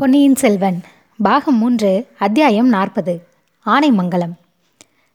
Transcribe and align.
பொன்னியின் 0.00 0.34
செல்வன் 0.34 0.82
பாகம் 1.22 1.58
மூன்று 1.58 2.06
அத்தியாயம் 2.18 2.68
நாற்பது 2.68 3.22
ஆனைமங்கலம். 3.66 4.32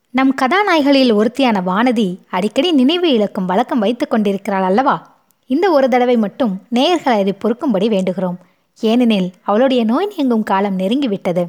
நம் 0.09 0.35
கதாநாயகிகளில் 0.41 1.11
ஒருத்தியான 1.13 1.61
வானதி 1.65 2.17
அடிக்கடி 2.29 2.71
நினைவு 2.71 3.13
இழக்கும் 3.13 3.45
வழக்கம் 3.45 3.79
வைத்து 3.79 4.07
கொண்டிருக்கிறாள் 4.07 4.63
அல்லவா? 4.63 5.19
இந்த 5.47 5.71
ஒரு 5.71 5.89
தடவை 5.89 6.17
மட்டும் 6.17 6.61
நேயர்கள் 6.69 7.13
அதை 7.13 7.35
பொறுக்கும்படி 7.43 7.87
வேண்டுகிறோம். 7.87 8.35
ஏனெனில் 8.79 9.31
அவளுடைய 9.41 9.83
நோய் 9.83 10.13
நீங்கும் 10.17 10.43
காலம் 10.43 10.79
நெருங்கிவிட்டது. 10.79 11.45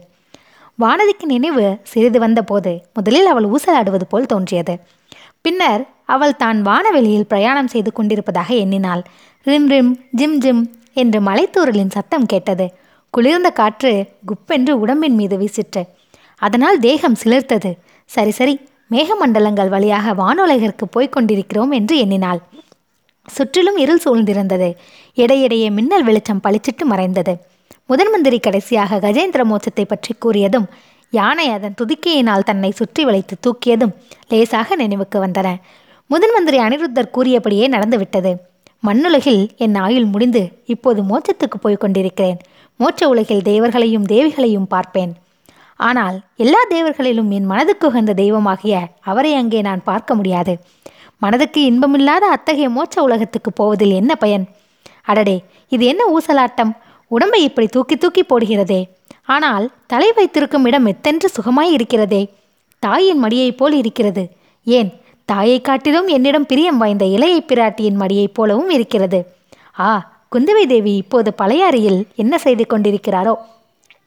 வானதிக்கு 0.78 1.24
நினைவு 1.24 1.78
சிறிது 1.82 2.18
வந்தபோது 2.18 2.84
முதலில் 2.94 3.26
அவள் 3.26 3.44
ஊசலாடுவது 3.44 4.04
போல் 4.08 4.26
தோன்றியது. 4.26 4.78
பின்னர் 5.40 5.88
அவள் 6.04 6.36
தான் 6.36 6.62
வானவெளியில் 6.62 7.26
பிரயாணம் 7.26 7.68
செய்து 7.68 7.92
கொண்டிருப்பதாக 7.92 8.54
எண்ணினாள். 8.54 9.02
ரிம் 9.44 9.68
ரிம் 9.68 9.96
ஜிம் 10.10 10.38
ஜிம் 10.38 10.76
என்று 10.92 11.20
மலைத்தூரலின் 11.20 11.90
சத்தம் 11.90 12.26
கேட்டது. 12.26 12.80
குளிர்ந்த 13.14 13.50
காற்று 13.50 13.90
குப்பென்று 14.28 14.72
உடம்பின் 14.82 15.14
மீது 15.14 15.36
வீசிற்று. 15.38 15.82
அதனால் 16.36 16.78
தேகம் 16.78 17.16
சிலிர்த்தது. 17.22 17.70
சரி 18.10 18.30
சரி 18.30 18.54
மேகமண்டலங்கள் 18.90 19.68
வழியாக 19.68 20.14
வானுலகிற்கு 20.14 20.84
போய்க் 20.90 21.12
கொண்டிருக்கிறோம் 21.12 21.70
என்று 21.70 21.94
எண்ணினாள். 21.98 22.40
சுற்றிலும் 23.28 23.76
இருள் 23.76 24.00
சூழ்ந்திருந்தது. 24.04 24.68
இடையிடையே 25.14 25.68
மின்னல் 25.70 26.02
வெளிச்சம் 26.02 26.40
பளிச்சிட்டு 26.46 26.86
மறைந்தது. 26.92 27.34
முதன் 27.86 28.10
மந்திரி 28.10 28.38
கடைசியாக 28.38 28.98
கஜேந்திர 28.98 29.44
மோட்சத்தை 29.50 29.84
பற்றி 29.84 30.12
கூறியதும் 30.14 30.66
யானை 31.12 31.46
அதன் 31.48 31.78
துதிக்கையினால் 31.80 32.48
தன்னை 32.50 32.70
சுற்றி 32.70 33.04
வளைத்து 33.04 33.36
தூக்கியதும் 33.46 33.94
லேசாக 34.28 34.76
நினைவுக்கு 34.76 35.18
வந்தன. 35.26 35.48
முதன் 36.10 36.34
மந்திரி 36.36 36.58
அனிருத்தர் 36.58 37.14
கூறியபடியே 37.16 37.68
நடந்துவிட்டது. 37.68 38.32
மண்ணுலகில் 38.82 39.42
என் 39.56 39.74
ஆயுள் 39.74 40.04
முடிந்து 40.04 40.42
இப்போது 40.64 41.00
மோட்சத்துக்கு 41.02 41.58
போய் 41.60 41.82
கொண்டிருக்கிறேன். 41.82 42.38
மோட்ச 42.80 43.04
உலகில் 43.04 43.42
தேவர்களையும் 43.42 44.06
தேவிகளையும் 44.06 44.70
பார்ப்பேன். 44.74 45.12
ஆனால் 45.76 46.16
எல்லா 46.36 46.60
தேவர்களிலும் 46.70 47.28
என் 47.28 47.44
மனதுக்கு 47.44 47.86
உகந்த 47.86 48.12
தெய்வமாகிய 48.12 48.80
அவரை 49.00 49.34
அங்கே 49.34 49.60
நான் 49.60 49.82
பார்க்க 49.82 50.14
முடியாது. 50.14 50.54
மனதுக்கு 51.18 51.60
இன்பமில்லாத 51.70 52.24
அத்தகைய 52.26 52.68
மோட்ச 52.68 52.96
உலகத்துக்கு 53.00 53.52
போவதில் 53.52 53.90
என்ன 53.90 54.14
பயன்? 54.14 54.44
அடடே 55.02 55.36
இது 55.68 55.84
என்ன 55.86 56.02
ஊசலாட்டம்? 56.16 56.72
உடம்பை 57.08 57.42
இப்படி 57.42 57.66
தூக்கி 57.66 57.96
தூக்கி 57.96 58.22
போடுகிறதே. 58.22 58.80
ஆனால் 59.24 59.70
தலை 59.86 60.12
வைத்திருக்கும் 60.12 60.64
இடம் 60.64 60.86
எத்தென்று 60.86 61.28
சுகமாய் 61.36 61.74
இருக்கிறதே. 61.76 62.22
தாயின் 62.78 63.22
மடியைப் 63.24 63.56
போல் 63.56 63.72
இருக்கிறது. 63.72 64.24
ஏன் 64.66 64.90
தாயை 65.24 65.60
காட்டிலும் 65.60 66.08
என்னிடம் 66.08 66.46
பிரியம் 66.46 66.78
வாய்ந்த 66.78 67.04
இளைய 67.04 67.42
பிராட்டியின் 67.46 68.00
மடியைப் 68.00 68.34
போலவும் 68.34 68.70
இருக்கிறது. 68.70 69.34
ஆ 69.78 69.88
குந்தவை 70.36 70.66
தேவி 70.66 70.96
இப்போது 70.96 71.34
பழையாறையில் 71.42 72.00
என்ன 72.14 72.38
செய்து 72.38 72.66
கொண்டிருக்கிறாரோ? 72.68 73.34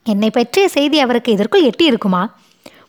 என்னை 0.04 0.30
பற்றிய 0.30 0.68
செய்தி 0.68 1.00
அவருக்கு 1.00 1.32
இதற்குள் 1.32 1.62
எட்டி 1.62 1.86
இருக்குமா 1.86 2.36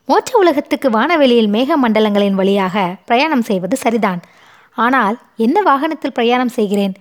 மோட்ச 0.09 0.31
உலகத்துக்கு 0.33 0.91
வானவெளியில் 0.91 1.51
மேக 1.51 1.69
மண்டலங்களின் 1.83 2.33
வழியாக 2.33 2.97
பிரயாணம் 3.07 3.43
செய்வது 3.43 3.77
சரிதான். 3.77 4.21
ஆனால் 4.75 5.19
என்ன 5.37 5.63
வாகனத்தில் 5.63 6.13
பிரயாணம் 6.13 6.49
செய்கிறேன்? 6.49 6.95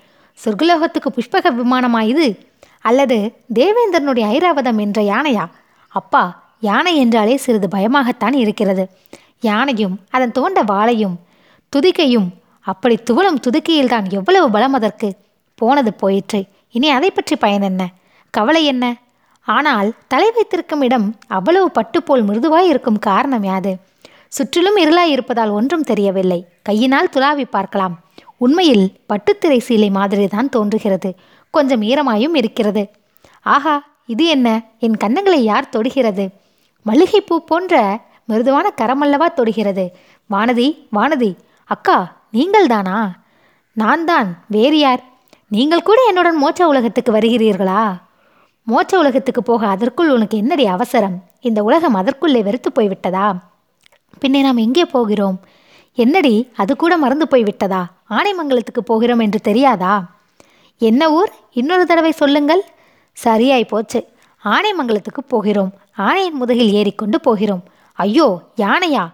சொர்க்கலோகத்துக்கு 0.45 1.09
புஷ்பக 1.15 1.51
விமானமா 1.59 2.01
இது? 2.01 2.27
அல்லது 2.81 3.17
தேவேந்திரனுடைய 3.53 4.25
ஐராவதம் 4.37 4.79
என்ற 4.79 5.01
யானையா? 5.01 5.45
அப்பா 5.87 6.23
யானை 6.59 6.97
என்றாலே 6.97 7.37
சிறிது 7.37 7.67
பயமாகத்தான் 7.67 8.33
இருக்கிறது. 8.33 8.89
யானையும் 9.45 9.95
அதன் 10.09 10.35
தோண்ட 10.37 10.59
வாளையும் 10.63 11.15
துதிக்கையும் 11.71 12.29
அப்படி 12.71 12.95
துவளும் 13.09 13.41
துதிக்கையில்தான் 13.45 14.05
எவ்வளவு 14.09 14.47
பலம் 14.51 14.73
அதற்கு? 14.73 15.07
போனது 15.59 15.91
போயிற்று. 15.93 16.39
இனி 16.71 16.89
அதை 16.89 17.09
பற்றி 17.11 17.35
பயன் 17.35 17.61
என்ன? 17.61 17.83
கவலை 18.33 18.65
என்ன? 18.65 18.85
ஆனால் 19.47 19.89
தலை 20.07 20.29
வைத்திருக்கும் 20.35 20.81
இடம் 20.81 21.07
அவ்வளவு 21.27 21.67
பட்டுப்போல் 21.73 22.23
மிருதுவாய் 22.29 22.69
இருக்கும் 22.71 22.99
காரணம் 22.99 23.43
யாது? 23.43 23.73
சுற்றிலும் 24.27 24.77
இருளாய் 24.77 25.13
இருப்பதால் 25.15 25.53
ஒன்றும் 25.57 25.87
தெரியவில்லை. 25.89 26.39
கையினால் 26.61 27.11
துளாவி 27.13 27.45
பார்க்கலாம். 27.49 27.95
உண்மையில் 28.37 28.85
பட்டுத்திரை 29.09 29.59
சீலை 29.67 29.89
மாதிரி 29.89 30.25
தான் 30.27 30.49
தோன்றுகிறது. 30.49 31.11
கொஞ்சம் 31.53 31.81
ஈரமாயும் 31.81 32.35
இருக்கிறது. 32.35 32.83
ஆஹா 33.41 33.75
இது 34.13 34.25
என்ன? 34.25 34.47
என் 34.79 34.97
கன்னங்களை 35.03 35.39
யார் 35.51 35.69
தொடுகிறது? 35.69 36.25
மல்லிகைப்பூ 36.85 37.35
போன்ற 37.41 37.75
மிருதுவான 38.27 38.67
கரமல்லவா 38.81 39.27
தொடுகிறது. 39.33 39.85
வானதி 40.29 40.67
வானதி 40.91 41.35
அக்கா 41.65 41.97
நீங்கள்தானா? 42.33 42.97
நான் 43.73 44.05
தான் 44.05 44.43
வேறு 44.47 44.79
யார்? 44.79 45.03
நீங்கள் 45.47 45.81
கூட 45.81 45.99
என்னுடன் 46.07 46.41
மோட்ச 46.43 46.63
உலகத்துக்கு 46.63 47.11
வருகிறீர்களா? 47.11 47.97
மோட்ச 48.67 48.95
உலகத்துக்கு 48.95 49.43
போக 49.43 49.67
அதற்குள் 49.67 50.09
உனக்கு 50.09 50.37
என்னடி 50.37 50.65
அவசரம்? 50.65 51.23
இந்த 51.41 51.63
உலகம் 51.63 51.93
அதற்குள்ளே 51.93 52.43
வெறுத்து 52.43 52.71
போய்விட்டதா? 52.75 53.35
பின்னே 54.19 54.41
நாம் 54.41 54.57
எங்கே 54.57 54.85
போகிறோம்? 54.85 55.39
என்னடி 55.93 56.49
அது 56.55 56.75
கூட 56.75 56.97
மறந்து 56.97 57.27
போய்விட்டதா? 57.31 57.81
ஆனைமங்கலத்துக்கு 58.09 58.81
போகிறோம் 58.85 59.19
என்று 59.19 59.39
தெரியாதா? 59.41 59.93
என்ன 60.77 61.11
ஊர்? 61.11 61.31
இன்னொரு 61.53 61.85
தடவை 61.85 62.11
சொல்லுங்கள். 62.11 62.63
சரியாய் 63.11 63.65
போச்சு 63.65 64.07
ஆனைமங்கலத்துக்கு 64.43 65.21
போகிறோம். 65.27 65.73
ஆனையின் 65.97 66.39
முதுகில் 66.39 66.71
ஏறிக்கொண்டு 66.71 67.21
போகிறோம். 67.21 67.63
ஐயோ 67.97 68.41
யானையா? 68.57 69.11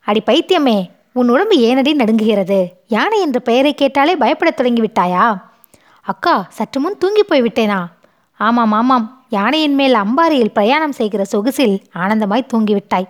அடி 0.00 0.22
பைத்தியமே 0.26 0.90
உன் 1.12 1.28
உடம்பு 1.28 1.56
ஏனடி 1.58 1.94
நடுங்குகிறது? 1.94 2.68
யானை 2.88 3.20
என்ற 3.20 3.40
பெயரை 3.40 3.74
கேட்டாலே 3.74 4.16
பயப்படத் 4.16 4.60
தொடங்கிவிட்டாயா? 4.60 5.42
அக்கா 6.02 6.46
சற்று 6.48 6.80
முன் 6.80 6.98
தூங்கி 6.98 7.22
போய்விட்டேனா? 7.22 7.86
ஆமாம் 8.38 8.72
ஆமாம். 8.72 9.24
யானையின் 9.28 9.74
மேல் 9.74 9.94
அம்பாரியில் 9.94 10.52
பிரயாணம் 10.52 10.92
செய்கிற 10.92 11.24
சொகுசில் 11.32 11.82
ஆனந்தமாய் 11.94 12.46
தூங்கிவிட்டாய். 12.54 13.08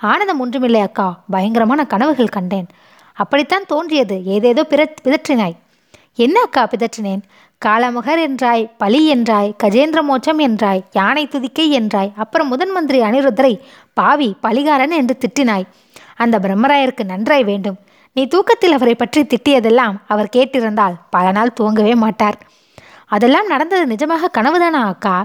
ஆனந்தம் 0.00 0.40
ஒன்றுமில்லை 0.40 0.80
அக்கா. 0.80 1.22
பயங்கரமான 1.30 1.84
கனவுகள் 1.84 2.28
கண்டேன். 2.28 2.66
அப்படித்தான் 3.14 3.66
தோன்றியது. 3.66 4.24
ஏதேதோ 4.24 4.64
பிற 4.64 4.94
பிதற்றினாய். 5.04 5.56
என்ன 6.18 6.36
அக்கா 6.40 6.62
பிதற்றினேன்? 6.64 7.22
காலமுகர் 7.64 8.20
என்றாய் 8.28 8.70
பலி 8.78 9.00
என்றாய் 9.14 9.50
கஜேந்திர 9.62 10.00
மோட்சம் 10.02 10.38
என்றாய் 10.38 10.80
யானை 10.92 11.24
துதிக்கை 11.26 11.66
என்றாய் 11.78 12.10
அப்புறம் 12.16 12.48
முதன் 12.48 12.70
மந்திரி 12.70 12.98
அனிருத்தரை 13.00 13.58
பாவி 13.92 14.36
பலிகாரன் 14.42 14.90
என்று 14.90 15.14
திட்டினாய். 15.22 15.66
அந்த 16.14 16.38
பிரம்மராயருக்கு 16.38 17.04
நன்றாய் 17.04 17.44
வேண்டும். 17.44 17.78
நீ 18.12 18.26
தூக்கத்தில் 18.26 18.72
அவரை 18.72 18.94
பற்றி 18.94 19.22
திட்டியதெல்லாம் 19.22 19.96
அவர் 20.06 20.32
கேட்டிருந்தால் 20.36 20.94
பல 21.10 21.30
நாள் 21.30 21.52
தூங்கவே 21.52 21.94
மாட்டார். 21.94 22.38
அதெல்லாம் 23.06 23.46
நடந்தது 23.46 23.84
நிஜமாக 23.94 24.30
கனவுதானா 24.38 24.80
அக்கா? 24.84 25.16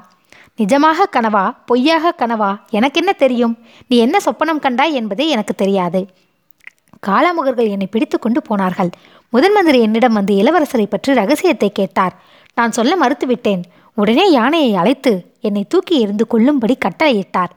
நிஜமாக 0.57 1.07
கனவா? 1.11 1.55
பொய்யாக 1.65 2.15
கனவா? 2.17 2.51
எனக்கு 2.69 2.99
என்ன 2.99 3.13
தெரியும்? 3.13 3.55
நீ 3.87 3.97
என்ன 3.97 4.17
சொப்பனம் 4.25 4.59
கண்டாய் 4.59 4.93
என்பதே 4.93 5.27
எனக்கு 5.27 5.55
தெரியாது. 5.55 6.01
காலாமுகர்கள் 7.07 7.69
என்னை 7.69 7.87
பிடித்து 7.87 8.19
கொண்டு 8.19 8.41
போனார்கள். 8.41 8.91
முதன் 9.33 9.55
மந்திரி 9.55 9.79
என்னிடம் 9.87 10.17
வந்து 10.19 10.33
இளவரசரை 10.41 10.85
பற்றி 10.93 11.11
ரகசியத்தை 11.19 11.69
கேட்டார். 11.79 12.13
நான் 12.57 12.75
சொல்ல 12.77 12.93
மறுத்துவிட்டேன். 13.03 13.61
உடனே 13.97 14.25
யானையை 14.31 14.71
அழைத்து 14.81 15.11
என்னை 15.47 15.63
தூக்கி 15.73 15.95
எறிந்து 16.03 16.25
கொள்ளும்படி 16.33 16.75
கட்டளையிட்டார். 16.85 17.51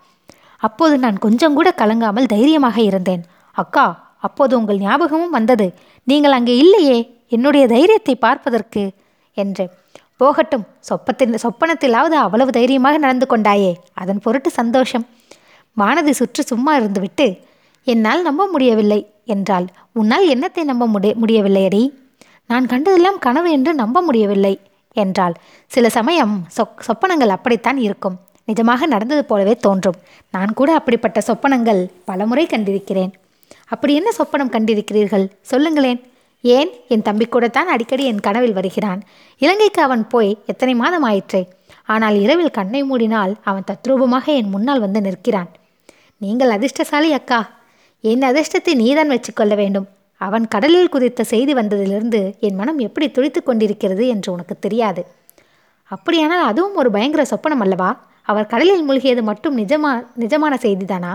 அப்போது 0.63 0.95
நான் 1.05 1.19
கொஞ்சம் 1.25 1.57
கூட 1.59 1.69
கலங்காமல் 1.81 2.31
தைரியமாக 2.35 2.79
இருந்தேன். 2.91 3.23
அக்கா 3.57 3.87
அப்போது 4.27 4.53
உங்கள் 4.59 4.83
ஞாபகமும் 4.85 5.35
வந்தது. 5.39 5.67
நீங்கள் 6.07 6.37
அங்கே 6.39 6.55
இல்லையே 6.65 6.99
என்னுடைய 7.37 7.65
தைரியத்தை 7.75 8.15
பார்ப்பதற்கு 8.27 8.83
என்று 9.37 9.65
போகட்டும் 10.23 10.65
சொப்பத்தில் 10.89 11.41
சொப்பனத்திலாவது 11.45 12.17
அவ்வளவு 12.25 12.51
தைரியமாக 12.59 12.99
நடந்து 13.05 13.27
கொண்டாயே 13.33 13.73
அதன் 14.03 14.23
பொருட்டு 14.25 14.51
சந்தோஷம். 14.61 15.05
வானதி 15.77 16.13
சுற்று 16.21 16.43
சும்மா 16.51 16.73
இருந்துவிட்டு 16.81 17.27
என்னால் 17.87 18.27
நம்ப 18.29 18.43
முடியவில்லை. 18.53 19.01
என்றாள். 19.25 19.67
உன்னால் 19.93 20.29
என்னத்தை 20.29 20.63
நம்ப 20.65 20.87
முடி 20.87 21.13
முடியவில்லையடி? 21.13 21.91
நான் 22.47 22.67
கண்டதெல்லாம் 22.67 23.19
கனவு 23.19 23.51
என்று 23.51 23.75
நம்ப 23.75 24.01
முடியவில்லை 24.01 24.61
என்றாள். 24.93 25.35
சில 25.67 25.89
சமயம் 25.89 26.47
சொப் 26.57 26.81
சொப்பனங்கள் 26.87 27.29
அப்படித்தான் 27.29 27.77
இருக்கும். 27.77 28.17
நிஜமாக 28.47 28.87
நடந்தது 28.87 29.25
போலவே 29.25 29.57
தோன்றும். 29.57 29.95
நான் 30.31 30.55
கூட 30.55 30.75
அப்படிப்பட்ட 30.75 31.21
சொப்பனங்கள் 31.27 31.87
பலமுறை 32.05 32.47
கண்டிருக்கிறேன். 32.47 33.13
அப்படி 33.69 33.95
என்ன 33.95 34.11
சொப்பனம் 34.19 34.51
கண்டிருக்கிறீர்கள்? 34.51 35.29
சொல்லுங்களேன். 35.41 36.03
ஏன்? 36.41 36.71
என் 36.89 37.03
தம்பி 37.03 37.27
கூடத்தான் 37.27 37.69
அடிக்கடி 37.69 38.05
என் 38.05 38.21
கனவில் 38.21 38.53
வருகிறான். 38.53 39.03
இலங்கைக்கு 39.39 39.83
அவன் 39.83 40.07
போய் 40.07 40.39
எத்தனை 40.47 40.75
மாதம் 40.75 41.03
ஆயிற்றே? 41.03 41.49
ஆனால் 41.85 42.21
இரவில் 42.21 42.51
கண்ணை 42.51 42.85
மூடினால் 42.85 43.35
அவன் 43.45 43.65
தத்ரூபமாக 43.71 44.25
என் 44.25 44.49
முன்னால் 44.49 44.81
வந்து 44.81 45.01
நிற்கிறான். 45.01 45.49
நீங்கள் 46.19 46.51
அதிர்ஷ்டசாலி 46.51 47.13
அக்கா. 47.13 47.51
என் 48.11 48.25
அதிர்ஷ்டத்தை 48.29 48.73
நீதான் 48.75 49.13
வச்சுக்கொள்ள 49.13 49.53
வேண்டும். 49.61 49.85
அவன் 50.21 50.47
கடலில் 50.49 50.91
குதித்த 50.95 51.25
செய்தி 51.31 51.53
வந்ததிலிருந்து 51.55 52.21
என் 52.47 52.55
மனம் 52.55 52.81
எப்படி 52.87 53.07
துடித்து 53.11 53.41
கொண்டிருக்கிறது 53.43 54.05
என்று 54.15 54.29
உனக்கு 54.33 54.55
தெரியாது. 54.59 55.03
அப்படியானால் 55.91 56.43
அதுவும் 56.51 56.77
ஒரு 56.81 56.91
பயங்கர 56.97 57.23
சொப்பனம் 57.31 57.63
அல்லவா? 57.65 57.91
அவர் 58.29 58.51
கடலில் 58.53 58.85
மூழ்கியது 58.89 59.23
மட்டும் 59.23 59.55
நிஜமா 59.59 59.93
நிஜமான 60.23 60.55
செய்திதானா? 60.65 61.13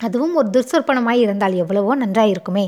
அதுவும் 0.00 0.34
ஒரு 0.34 0.48
துர்சொற்பனமாய் 0.54 1.22
இருந்தால் 1.24 1.54
எவ்வளவோ 1.62 1.92
நன்றாயிருக்குமே. 1.96 2.66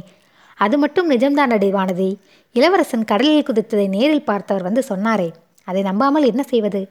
அது 0.58 0.78
மட்டும் 0.78 1.10
நிஜம்தான் 1.10 1.54
வானதி. 1.78 2.10
இளவரசன் 2.56 3.08
கடலில் 3.12 3.46
குதித்ததை 3.48 3.86
நேரில் 3.88 4.28
பார்த்தவர் 4.28 4.66
வந்து 4.68 4.84
சொன்னாரே 4.88 5.28
அதை 5.68 5.82
நம்பாமல் 5.82 6.28
என்ன 6.30 6.42
செய்வது? 6.52 6.82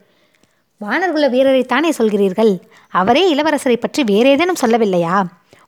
வானர்குல 0.82 1.28
வீரரைத்தானே 1.36 1.92
சொல்கிறீர்கள்? 2.00 2.54
அவரே 3.02 3.24
இளவரசரை 3.36 3.78
பற்றி 3.86 4.04
வேறேதேனும் 4.12 4.62
சொல்லவில்லையா? 4.64 5.16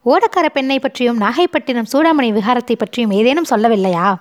ஓடக்கார 0.05 0.45
பெண்ணை 0.53 0.79
பற்றியும் 0.79 1.21
நாகைப்பட்டினம் 1.21 1.89
சூடாமணி 1.93 2.29
விகாரத்தை 2.37 2.75
பற்றியும் 2.77 3.11
ஏதேனும் 3.11 3.49
சொல்லவில்லையா? 3.49 4.15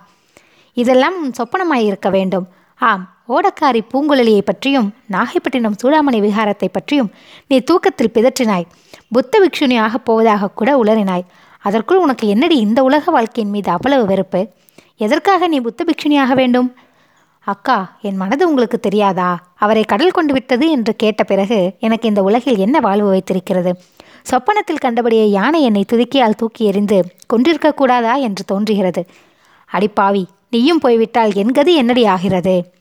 இதெல்லாம் 0.72 1.32
சொப்பனமாயிருக்க 1.32 2.10
வேண்டும். 2.10 2.46
ஆம் 2.76 3.16
ஓடக்காரி 3.28 3.80
பூங்குழலியை 3.94 4.40
பற்றியும் 4.44 4.94
நாகைப்பட்டினம் 5.12 5.76
சூடாமணி 5.82 6.18
விகாரத்தை 6.26 6.68
பற்றியும் 6.72 7.10
நீ 7.48 7.58
தூக்கத்தில் 7.58 8.10
பிதற்றினாய். 8.14 8.64
புத்த 9.08 9.40
பிக்ஷுனி 9.42 9.94
போவதாக 10.04 10.50
கூட 10.50 10.82
உளறினாய். 10.82 11.24
அதற்குள் 11.58 11.96
உனக்கு 11.96 12.28
என்னடி 12.28 12.56
இந்த 12.56 12.82
உலக 12.82 13.10
வாழ்க்கையின் 13.10 13.52
மீது 13.52 13.70
அவ்வளவு 13.70 14.06
வெறுப்பு? 14.06 14.48
எதற்காக 14.96 15.46
நீ 15.46 15.60
புத்த 15.60 15.84
பிக்ஷுனியாக 15.84 16.34
வேண்டும்? 16.34 16.76
அக்கா 17.40 17.98
என் 18.02 18.16
மனது 18.16 18.48
உங்களுக்கு 18.48 18.80
தெரியாதா? 18.80 19.44
அவரை 19.54 19.84
கடல் 19.84 20.10
கொண்டு 20.10 20.32
விட்டது 20.32 20.70
என்று 20.70 20.96
கேட்ட 20.96 21.24
பிறகு 21.24 21.72
எனக்கு 21.80 22.08
இந்த 22.08 22.22
உலகில் 22.22 22.56
என்ன 22.56 22.80
வாழ்வு 22.80 23.08
வைத்திருக்கிறது? 23.08 23.80
சொப்பனத்தில் 24.26 24.82
கண்டபடியே 24.84 25.24
யானை 25.28 25.62
என்னை 25.62 25.84
துதுக்கியால் 25.92 26.38
தூக்கி 26.38 26.64
எறிந்து 26.64 26.98
கொன்றிருக்க 27.32 27.70
கூடாதா? 27.70 28.14
என்று 28.14 28.44
தோன்றுகிறது. 28.44 29.06
அடிப்பாவி 29.70 30.24
நீயும் 30.50 30.78
போய்விட்டால் 30.78 31.32
என் 31.34 31.52
கதி 31.52 31.74
என்னடி 31.74 32.04
ஆகிறது? 32.04 32.72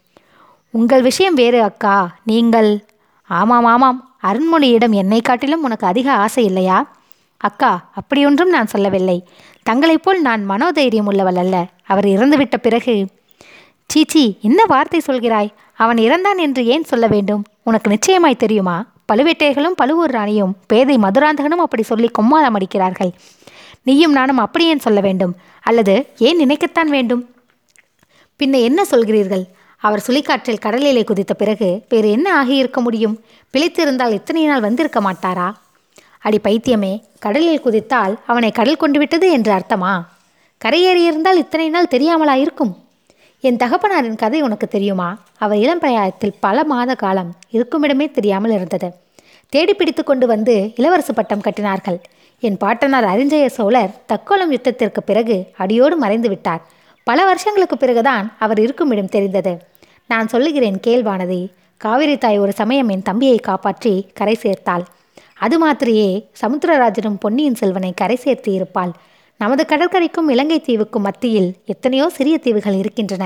உங்கள் 0.69 1.01
விஷயம் 1.01 1.33
வேறு 1.33 1.61
அக்கா 1.61 2.15
நீங்கள் 2.23 2.85
ஆமாம் 3.29 3.65
ஆமாம் 3.65 4.13
அருண்மொழியிடம் 4.23 4.91
என்னை 4.91 5.21
காட்டிலும் 5.21 5.63
உனக்கு 5.63 5.87
அதிக 5.87 6.13
ஆசை 6.13 6.45
இல்லையா? 6.45 6.91
அக்கா 7.37 7.89
அப்படியொன்றும் 7.93 8.49
நான் 8.49 8.67
சொல்லவில்லை. 8.67 9.27
தங்களைப் 9.63 10.03
போல் 10.03 10.21
நான் 10.21 10.49
மனோதைரியம் 10.49 11.05
உள்ளவள் 11.05 11.35
அல்ல. 11.35 11.67
அவர் 11.83 12.05
இறந்துவிட்ட 12.05 12.57
பிறகு 12.57 13.07
சீச்சி 13.87 14.37
என்ன 14.41 14.63
வார்த்தை 14.67 15.01
சொல்கிறாய்? 15.07 15.49
அவன் 15.73 15.97
இறந்தான் 15.97 16.37
என்று 16.37 16.65
ஏன் 16.65 16.83
சொல்ல 16.83 17.07
வேண்டும்? 17.07 17.43
உனக்கு 17.63 17.89
நிச்சயமாய் 17.89 18.35
தெரியுமா? 18.35 18.77
பழுவேட்டையர்களும் 19.11 19.75
பழுவூர் 19.75 20.11
ராணியும் 20.11 20.55
பேதை 20.67 20.97
மதுராந்தகனும் 20.97 21.63
அப்படி 21.65 21.83
சொல்லி 21.83 22.09
கொம்மாளம் 22.09 22.55
அடிக்கிறார்கள். 22.55 23.11
நீயும் 23.83 24.11
நானும் 24.11 24.37
அப்படி 24.37 24.65
ஏன் 24.65 24.79
சொல்ல 24.79 24.99
வேண்டும். 25.01 25.35
அல்லது 25.61 26.07
ஏன் 26.17 26.39
நினைக்கத்தான் 26.39 26.87
வேண்டும்? 26.87 27.29
பின்ன 28.43 28.61
என்ன 28.61 28.83
சொல்கிறீர்கள்? 28.91 29.43
அவர் 29.77 30.03
சுழிக்காற்றில் 30.07 30.59
கடலிலே 30.59 31.03
குதித்த 31.03 31.33
பிறகு 31.33 31.85
வேறு 31.89 32.11
என்ன 32.11 32.43
ஆகியிருக்க 32.43 32.81
முடியும்? 32.81 33.23
பிழைத்திருந்தால் 33.53 34.11
இத்தனை 34.11 34.45
நாள் 34.45 34.59
வந்திருக்க 34.59 35.01
மாட்டாரா? 35.01 35.53
அடி 36.19 36.39
பைத்தியமே 36.43 37.01
கடலில் 37.19 37.61
குதித்தால் 37.61 38.19
அவனை 38.25 38.51
கடல் 38.51 38.77
கொண்டு 38.77 38.99
விட்டது 38.99 39.31
என்று 39.31 39.53
அர்த்தமா? 39.53 40.01
கரையேறியிருந்தால் 40.65 41.35
இத்தனை 41.35 41.69
நாள் 41.69 41.91
தெரியாமலா 41.91 42.33
இருக்கும் 42.33 42.82
என் 43.47 43.57
தகப்பனாரின் 43.57 44.19
கதை 44.21 44.41
உனக்கு 44.41 44.67
தெரியுமா? 44.67 45.07
அவர் 45.37 45.57
இளம் 45.57 45.79
பிரயாயத்தில் 45.79 46.33
பல 46.39 46.63
மாத 46.63 46.91
காலம் 46.95 47.31
இருக்குமிடமே 47.51 48.05
தெரியாமல் 48.11 48.51
இருந்தது. 48.51 48.87
தேடி 49.53 49.73
பிடித்து 49.73 50.03
கொண்டு 50.03 50.27
வந்து 50.27 50.53
இளவரசு 50.77 51.13
பட்டம் 51.15 51.43
கட்டினார்கள். 51.43 51.97
என் 52.39 52.57
பாட்டனார் 52.57 53.03
அரிஞ்சய 53.03 53.45
சோழர் 53.45 53.91
தக்கோலம் 54.11 54.53
யுத்தத்திற்கு 54.55 55.01
பிறகு 55.05 55.37
அடியோடு 55.57 55.97
மறைந்து 55.97 56.29
விட்டார். 56.29 56.61
பல 57.07 57.25
வருஷங்களுக்கு 57.25 57.77
பிறகுதான் 57.77 58.25
அவர் 58.39 58.59
இருக்குமிடம் 58.59 59.13
தெரிந்தது. 59.15 59.53
நான் 60.07 60.27
சொல்லுகிறேன் 60.27 60.79
கேள்வானதி 60.87 61.41
காவிரி 61.77 62.17
தாய் 62.17 62.37
ஒரு 62.37 62.53
சமயம் 62.61 62.89
என் 62.89 63.07
தம்பியை 63.09 63.37
காப்பாற்றி 63.37 63.93
கரை 64.13 64.37
சேர்த்தாள். 64.43 64.85
அது 65.37 65.57
மாத்திரையே 65.65 66.09
சமுத்திரராஜனும் 66.41 67.21
பொன்னியின் 67.25 67.59
செல்வனை 67.63 67.93
கரை 67.93 68.15
சேர்த்து 68.15 68.51
இருப்பாள். 68.53 68.93
நமது 69.43 69.63
கடற்கரைக்கும் 69.67 70.29
இலங்கை 70.29 70.57
தீவுக்கும் 70.67 71.05
மத்தியில் 71.07 71.53
எத்தனையோ 71.65 72.09
சிறிய 72.09 72.37
தீவுகள் 72.37 72.73
இருக்கின்றன. 72.73 73.23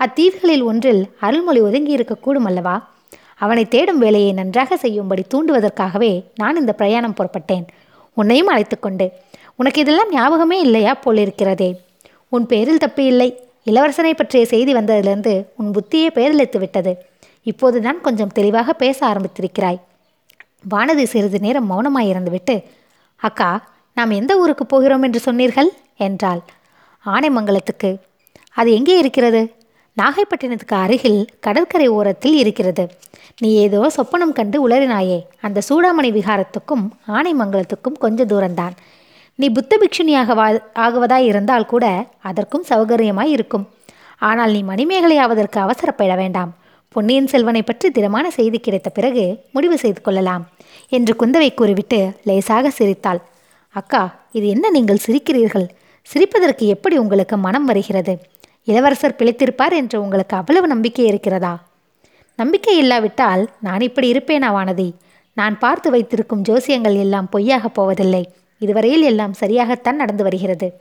அத்தீவுகளில் 0.00 0.62
ஒன்றில் 0.62 1.00
அருள்மொழி 1.20 1.60
ஒதுங்கி 1.60 1.92
இருக்கக்கூடும் 1.96 2.46
அல்லவா? 2.50 2.74
அவனை 3.36 3.64
தேடும் 3.64 3.98
வேலையை 3.98 4.32
நன்றாக 4.32 4.76
செய்யும்படி 4.76 5.24
தூண்டுவதற்காகவே 5.34 6.12
நான் 6.34 6.56
இந்த 6.56 6.72
பிரயாணம் 6.72 7.14
புறப்பட்டேன். 7.18 7.64
உன்னையும் 8.14 8.46
அழைத்துக்கொண்டு 8.46 9.06
உனக்கு 9.56 9.80
இதெல்லாம் 9.80 10.12
ஞாபகமே 10.12 10.60
இல்லையா 10.60 10.92
போலிருக்கிறதே? 11.04 11.70
உன் 12.28 12.46
பேரில் 12.46 12.82
தப்பு 12.84 13.04
இல்லை. 13.04 13.28
இளவரசனை 13.66 14.12
பற்றிய 14.14 14.44
செய்தி 14.46 14.74
வந்ததிலிருந்து 14.74 15.34
உன் 15.56 15.70
புத்தியே 15.70 16.10
பேரழித்து 16.18 16.58
விட்டது. 16.58 16.92
இப்போதுதான் 17.42 18.00
கொஞ்சம் 18.00 18.34
தெளிவாக 18.38 18.72
பேச 18.72 18.98
ஆரம்பித்திருக்கிறாய். 19.06 19.80
வானதி 20.70 21.06
சிறிது 21.14 21.40
நேரம் 21.46 21.70
மௌனமாயிருந்துவிட்டு 21.70 22.56
அக்கா 23.16 23.50
நாம் 23.98 24.12
எந்த 24.18 24.32
ஊருக்கு 24.38 24.64
போகிறோம் 24.66 25.04
என்று 25.06 25.20
சொன்னீர்கள்? 25.20 25.70
என்றாள். 26.06 26.40
ஆனைமங்கலத்துக்கு. 27.04 27.90
அது 28.56 28.68
எங்கே 28.72 28.94
இருக்கிறது? 28.98 29.40
நாகைப்பட்டினத்துக்கு 29.96 30.76
அருகில் 30.84 31.20
கடற்கரை 31.40 31.88
ஓரத்தில் 31.88 32.36
இருக்கிறது. 32.36 32.84
நீ 33.40 33.48
ஏதோ 33.62 33.80
சொப்பனம் 33.96 34.34
கண்டு 34.38 34.58
உளறினாயே. 34.64 35.18
அந்த 35.40 35.62
சூடாமணி 35.68 36.10
விகாரத்துக்கும் 36.18 36.84
ஆனைமங்கலத்துக்கும் 37.16 37.98
கொஞ்ச 37.98 38.24
தூரம்தான். 38.24 38.76
நீ 39.38 39.48
புத்த 39.56 39.72
பிக்ஷுனியாக 39.82 40.34
வா 40.34 40.46
ஆகுவதாய் 40.84 41.28
இருந்தால் 41.30 41.66
கூட 41.66 41.86
அதற்கும் 42.30 42.64
சௌகரியமாய் 42.70 43.34
இருக்கும். 43.36 43.64
ஆனால் 44.28 44.52
நீ 44.52 44.60
மணிமேகலை 44.62 45.18
ஆவதற்கு 45.24 45.58
அவசரப்பட 45.60 46.14
வேண்டாம். 46.16 46.52
பொன்னியின் 46.94 47.30
செல்வனை 47.32 47.62
பற்றி 47.62 47.88
திடமான 47.90 48.26
செய்தி 48.30 48.58
கிடைத்த 48.58 48.88
பிறகு 48.90 49.24
முடிவு 49.56 49.78
செய்து 49.78 50.00
கொள்ளலாம் 50.00 50.44
என்று 50.98 51.14
குந்தவை 51.20 51.50
கூறிவிட்டு 51.54 52.00
லேசாக 52.30 52.70
சிரித்தாள். 52.78 53.20
அக்கா 53.74 54.14
இது 54.32 54.48
என்ன 54.48 54.70
நீங்கள் 54.70 55.04
சிரிக்கிறீர்கள்? 55.06 55.68
சிரிப்பதற்கு 56.02 56.66
எப்படி 56.66 56.98
உங்களுக்கு 56.98 57.36
மனம் 57.36 57.64
வருகிறது? 57.64 58.18
இளவரசர் 58.64 59.16
பிழைத்திருப்பார் 59.18 59.72
என்று 59.72 60.02
உங்களுக்கு 60.02 60.36
அவ்வளவு 60.36 60.66
நம்பிக்கை 60.66 61.06
இருக்கிறதா? 61.06 61.66
நம்பிக்கை 62.36 62.78
இல்லாவிட்டால் 62.78 63.48
நான் 63.60 63.80
இப்படி 63.80 64.12
இருப்பேனா 64.12 64.48
வானதி? 64.56 64.92
நான் 65.34 65.58
பார்த்து 65.58 65.90
வைத்திருக்கும் 65.90 66.42
ஜோசியங்கள் 66.48 66.96
எல்லாம் 66.96 67.28
பொய்யாகப் 67.32 67.74
போவதில்லை. 67.74 68.28
இதுவரையில் 68.58 69.02
எல்லாம் 69.02 69.34
சரியாகத்தான் 69.40 69.92
நடந்து 69.92 70.22
வருகிறது. 70.22 70.80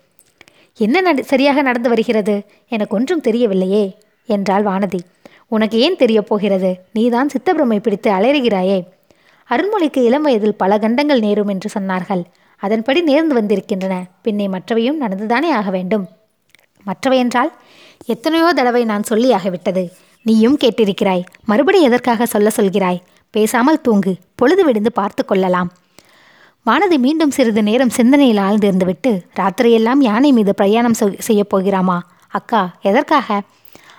என்ன 0.78 1.02
நட 1.02 1.22
சரியாக 1.22 1.62
நடந்து 1.62 1.90
வருகிறது? 1.90 2.44
எனக்கு 2.68 2.96
ஒன்றும் 2.96 3.22
தெரியவில்லையே 3.22 3.96
என்றாள் 4.26 4.64
வானதி. 4.64 5.00
உனக்கு 5.48 5.80
ஏன் 5.80 5.96
தெரியப் 5.96 6.28
போகிறது? 6.28 6.80
நீதான் 6.94 7.28
சித்தபிரமை 7.28 7.80
பிடித்து 7.80 8.12
அலறுகிறாயே 8.12 8.80
அருண்மொழிக்கு 9.50 9.98
இளம் 9.98 10.22
வயதில் 10.22 10.56
பல 10.56 10.78
கண்டங்கள் 10.78 11.20
நேரும் 11.20 11.48
என்று 11.48 11.80
சொன்னார்கள். 11.80 12.24
அதன்படி 12.58 13.04
நேர்ந்து 13.04 13.34
வந்திருக்கின்றன. 13.34 14.06
பின்னே 14.22 14.48
மற்றவையும் 14.48 15.02
நடந்துதானே 15.02 15.50
ஆக 15.52 15.70
வேண்டும். 15.70 16.08
மற்றவை 16.84 17.18
என்றால் 17.18 17.54
எத்தனையோ 18.06 18.54
தடவை 18.54 18.86
நான் 18.86 19.04
சொல்லி 19.04 19.32
ஆகிவிட்டது. 19.32 19.90
நீயும் 20.24 20.58
கேட்டிருக்கிறாய். 20.58 21.24
மறுபடி 21.46 21.82
எதற்காக 21.82 22.26
சொல்ல 22.26 22.52
சொல்கிறாய்? 22.56 23.00
பேசாமல் 23.30 23.82
தூங்கு. 23.82 24.16
பொழுது 24.36 24.66
விடிந்து 24.66 24.92
பார்த்து 24.92 25.26
கொள்ளலாம். 25.26 25.72
வானதி 26.66 26.98
மீண்டும் 26.98 27.32
சிறிது 27.32 27.64
நேரம் 27.64 27.90
சிந்தனையில் 27.90 28.38
ஆழ்ந்திருந்துவிட்டு 28.38 29.22
ராத்திரியெல்லாம் 29.40 30.00
யானை 30.00 30.32
மீது 30.32 30.56
பிரயாணம் 30.56 30.94
செய்- 31.00 31.20
செய்யப் 31.20 31.58
போகிறாமா? 31.58 32.00
அக்கா 32.30 32.76
எதற்காக? 32.82 33.42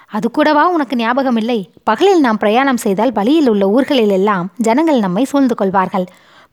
அது 0.07 0.31
கூடவா 0.31 0.69
உனக்கு 0.69 0.97
ஞாபகம் 0.97 1.37
இல்லை 1.37 1.71
பகலில் 1.85 2.21
நாம் 2.21 2.39
பிரயாணம் 2.39 2.77
செய்தால் 2.77 3.13
வழியில் 3.13 3.49
உள்ள 3.49 3.69
ஊர்களில் 3.69 4.11
எல்லாம் 4.11 4.53
ஜனங்கள் 4.57 4.99
நம்மை 4.99 5.25
சூழ்ந்து 5.25 5.55
கொள்வார்கள். 5.55 6.05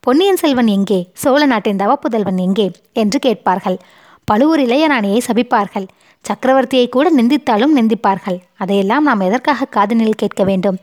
பொன்னியின் 0.06 0.36
செல்வன் 0.36 0.66
எங்கே? 0.66 1.10
சோழ 1.12 1.46
நாட்டின் 1.46 1.76
தவப்புதல்வன் 1.76 2.36
எங்கே? 2.36 2.70
என்று 2.92 3.18
கேட்பார்கள். 3.18 3.78
பழுவூர் 4.24 4.60
இளையராணியை 4.60 5.20
சபிப்பார்கள். 5.26 5.86
சக்கரவர்த்தியை 6.24 6.88
கூட 6.88 7.10
நிந்தித்தாலும் 7.10 7.74
நிந்திப்பார்கள். 7.76 8.38
அதையெல்லாம் 8.56 9.02
நாம் 9.02 9.20
எதற்காக 9.20 9.66
காதனில் 9.76 10.14
கேட்க 10.16 10.44
வேண்டும்? 10.44 10.78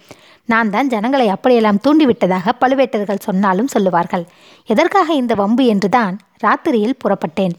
நான் 0.46 0.70
தான் 0.70 0.88
ஜனங்களை 0.88 1.28
அப்படியெல்லாம் 1.28 1.80
தூண்டிவிட்டதாக 1.88 2.52
பழுவேட்டர்கள் 2.62 3.20
சொன்னாலும் 3.20 3.68
சொல்லுவார்கள். 3.68 4.26
எதற்காக 4.66 5.14
இந்த 5.14 5.34
வம்பு 5.34 5.66
என்றுதான் 5.66 6.18
ராத்திரியில் 6.44 7.00
புறப்பட்டேன். 7.04 7.54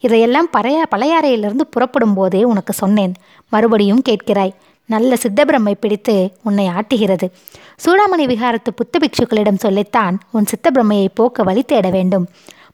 இதையெல்லாம் 0.00 0.50
பழைய 0.50 0.86
பழையாறையிலிருந்து 0.96 1.64
புறப்படும் 1.70 2.14
போதே 2.14 2.44
உனக்கு 2.44 2.72
சொன்னேன். 2.72 3.14
மறுபடியும் 3.48 4.02
கேட்கிறாய். 4.08 4.52
நல்ல 4.90 5.16
சித்தபிரமை 5.22 5.74
பிடித்து 5.80 6.14
உன்னை 6.42 6.64
ஆட்டுகிறது. 6.68 7.26
சூடாமணி 7.84 8.24
விகாரத்து 8.32 8.70
புத்த 8.76 8.98
பிக்ஷுக்களிடம் 8.98 9.62
சொல்லித்தான் 9.64 10.16
உன் 10.30 10.48
சித்தபிரமையை 10.52 11.08
போக்க 11.14 11.42
வழி 11.42 11.62
தேட 11.62 11.90
வேண்டும். 11.90 12.26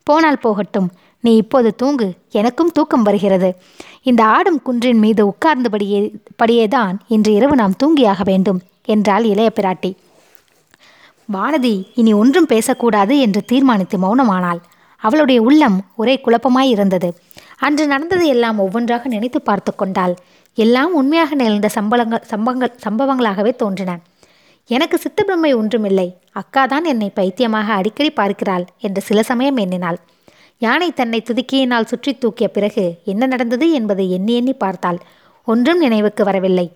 போனால் 0.02 0.38
போகட்டும். 0.38 0.88
நீ 1.20 1.32
இப்போது 1.36 1.68
தூங்கு. 1.74 2.08
எனக்கும் 2.30 2.72
தூக்கம் 2.72 3.02
வருகிறது. 3.02 3.48
இந்த 4.02 4.24
ஆடும் 4.24 4.62
குன்றின் 4.62 4.98
மீது 4.98 5.22
உட்கார்ந்தபடியே 5.26 6.00
படியேதான் 6.42 6.96
இன்று 7.08 7.32
இரவு 7.32 7.54
நாம் 7.56 7.78
தூங்கியாக 7.82 8.24
வேண்டும் 8.24 8.60
என்றாள் 8.84 9.24
இளைய 9.24 9.50
பிராட்டி. 9.54 9.90
வானதி 11.32 11.74
இனி 11.94 12.12
ஒன்றும் 12.12 12.46
பேசக்கூடாது 12.46 13.14
என்று 13.18 13.40
தீர்மானித்து 13.44 13.96
மௌனமானாள். 13.98 14.60
அவளுடைய 15.02 15.38
உள்ளம் 15.42 15.78
ஒரே 15.96 16.14
குழப்பமாய் 16.24 16.72
இருந்தது. 16.74 17.08
அன்று 17.58 17.84
நடந்தது 17.86 18.24
எல்லாம் 18.26 18.58
ஒவ்வொன்றாக 18.58 19.08
நினைத்து 19.08 19.40
பார்த்து 19.40 19.74
கொண்டாள். 19.74 20.14
எல்லாம் 20.56 20.92
உண்மையாக 20.98 21.34
நிகழ்ந்த 21.34 21.68
சம்பளங்கள் 21.74 22.22
சம்பங்கள் 22.30 22.76
சம்பவங்களாகவே 22.84 23.52
தோன்றின. 23.62 23.94
எனக்கு 24.70 24.96
சித்தப்பிரமை 25.02 25.50
ஒன்றுமில்லை. 25.58 26.06
அக்காதான் 26.40 26.86
என்னை 26.92 27.08
பைத்தியமாக 27.18 27.68
அடிக்கடி 27.80 28.10
பார்க்கிறாள் 28.10 28.64
என்று 28.86 29.00
சில 29.00 29.22
சமயம் 29.22 29.60
எண்ணினாள். 29.64 29.98
யானை 30.62 30.88
தன்னை 30.92 31.20
துதுக்கியினால் 31.22 31.90
சுற்றி 31.90 32.12
தூக்கிய 32.14 32.46
பிறகு 32.48 32.84
என்ன 33.04 33.26
நடந்தது 33.26 33.66
என்பதை 33.72 34.06
எண்ணி 34.18 34.34
எண்ணி 34.34 34.54
பார்த்தாள். 34.64 34.98
ஒன்றும் 35.48 35.78
நினைவுக்கு 35.78 36.22
வரவில்லை. 36.24 36.66